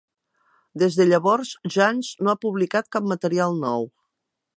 Des 0.83 0.95
de 0.99 1.05
llavors, 1.09 1.51
Janz 1.75 2.09
no 2.23 2.31
ha 2.33 2.37
publicat 2.47 2.89
cap 2.97 3.11
material 3.13 3.55
nou. 3.67 3.87